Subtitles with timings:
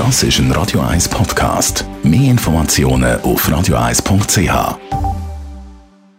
[0.00, 1.84] Das ist ein Radio 1 Podcast.
[2.02, 4.78] Mehr Informationen auf radio1.ch.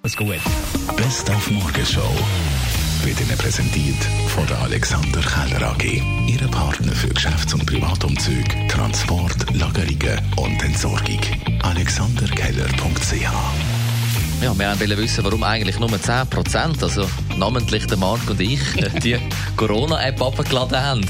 [0.04, 0.40] Alles gut.
[0.96, 2.14] Best auf Morgenshow
[3.04, 3.98] wird Ihnen präsentiert
[4.28, 6.00] von der Alexander Keller AG.
[6.28, 11.20] Ihre Partner für Geschäfts- und Privatumzüge, Transport, Lagerungen und Entsorgung.
[11.64, 13.24] AlexanderKeller.ch
[14.44, 18.90] Ja, wir wollten wissen, warum eigentlich nur 10%, also namentlich der Marc und ich, äh,
[19.00, 19.18] die
[19.58, 21.02] Corona-App abgeladen haben.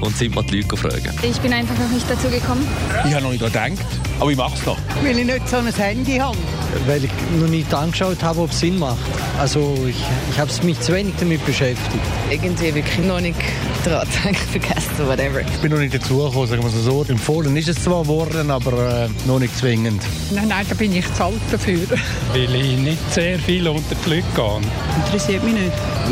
[0.00, 1.10] Und sind mal die Leute fragen.
[1.22, 2.66] Ich bin einfach noch nicht dazu gekommen.
[3.06, 3.86] Ich habe noch nicht daran gedacht,
[4.20, 4.78] aber ich mache es noch.
[5.02, 6.36] Weil ich nicht so ein Handy habe.
[6.86, 7.10] weil ich
[7.40, 8.96] noch nicht angeschaut habe, ob es Sinn macht.
[9.38, 9.96] Also ich,
[10.30, 12.04] ich habe mich zu wenig damit beschäftigt.
[12.30, 13.38] irgendwie wirklich noch nicht
[13.84, 14.06] dran
[14.50, 15.40] vergessen, whatever.
[15.40, 17.04] Ich bin noch nicht dazugekommen, sagen wir es so.
[17.08, 20.02] Empfohlen ist es zwar geworden, aber äh, noch nicht zwingend.
[20.32, 21.80] Nein, nein, da bin ich zu alt dafür.
[22.32, 25.04] weil ich nicht sehr viel unter die Leute gehe.
[25.04, 25.65] Interessiert mich nicht.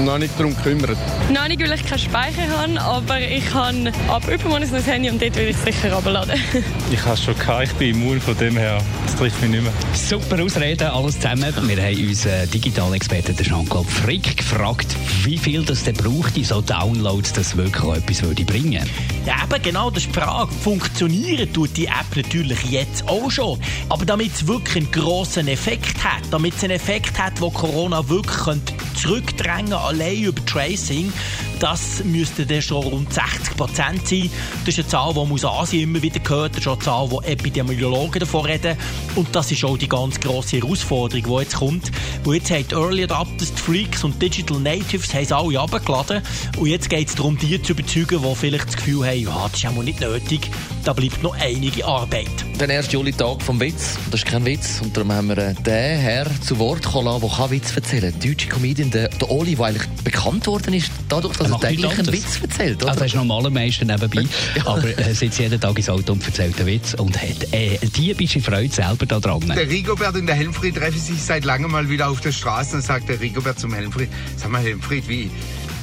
[0.04, 0.96] Noch nicht darum gekümmert.
[1.32, 5.22] Noch nicht, weil ich keinen Speicher habe, aber ich habe ab übermorgen ein Handy und
[5.22, 6.34] dort will ich es sicher runterladen.
[6.90, 9.62] Ich habe es schon gehabt, ich bin immun, von dem her, das trifft mich nicht
[9.62, 9.72] mehr.
[9.94, 11.52] Super Ausreden, alles zusammen.
[11.66, 17.56] Wir haben unseren Digitalexperten Jean-Claude Frick gefragt, wie viel das denn braucht, so Downloads, dass
[17.56, 18.88] wirklich auch etwas würde bringen
[19.26, 20.52] Ja, eben genau, das ist die Frage.
[20.52, 23.58] Funktionieren tut die App natürlich jetzt auch schon.
[23.88, 28.08] Aber damit es wirklich einen grossen Effekt hat, damit es einen Effekt hat, wo Corona
[28.08, 31.12] wirklich könnte zurückdrängen allein über Tracing,
[31.60, 34.30] das müsste dann schon rund 60 Prozent sein.
[34.64, 36.52] Das ist eine Zahl, die man aus Asien immer wieder gehört.
[36.52, 38.76] Das ist eine Zahl, wo Epidemiologen davon reden.
[39.14, 41.90] Und das ist auch die ganz grosse Herausforderung, die jetzt kommt.
[42.24, 46.22] Wo jetzt haben die Early Adapters, die Freaks und Digital Natives haben es alle runtergeladen.
[46.56, 49.54] Und jetzt geht es darum, die zu überzeugen, die vielleicht das Gefühl haben, ja, das
[49.54, 50.50] ist ja nicht nötig.
[50.84, 52.43] Da bleibt noch einige Arbeit.
[52.60, 53.98] Der erste Juli-Tag vom Witz.
[54.10, 54.80] Das ist kein Witz.
[54.80, 58.12] Und darum haben wir äh, den Herr zu Wort kommen lassen, der kann Witz erzählen
[58.12, 58.20] kann.
[58.20, 61.60] Der deutsche Comedian, der, der Oli, der eigentlich bekannt worden ist, dadurch, dass Er er,
[61.60, 62.12] täglich einen.
[62.12, 62.76] Witz erzählt.
[62.82, 62.92] Oder?
[62.92, 64.22] Also er ist normal am meisten nebenbei,
[64.56, 64.66] Ja.
[64.66, 68.40] aber er sitzt jeden Tag ins Auto und erzählt einen Witz und hat äh, diebische
[68.40, 69.40] Freude selber daran.
[69.48, 72.82] Der Rigobert und der Helmfried treffen sich seit langem mal wieder auf der Straße und
[72.82, 75.28] sagt der Rigobert zum Helmfried, sag mal Helmfried, wie,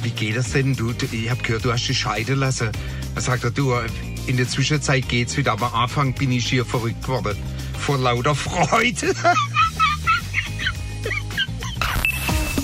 [0.02, 0.74] wie geht das denn?
[0.74, 2.70] Du, du- ich habe gehört, du hast dich scheiden lassen.
[3.14, 3.74] Dann sagt er, du,
[4.26, 7.36] in der Zwischenzeit geht's wieder, aber am Anfang bin ich schier verrückt geworden.
[7.78, 9.14] Vor lauter Freude.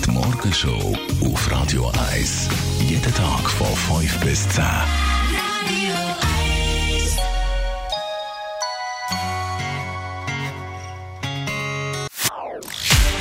[0.05, 2.49] Die Morgenshow auf Radio 1.
[2.87, 3.67] Jeden Tag von
[4.01, 4.63] 5 bis 10.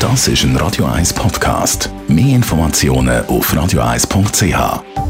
[0.01, 1.91] Das ist ein Radio 1 Podcast.
[2.07, 5.08] Mehr Informationen auf radio1.ch.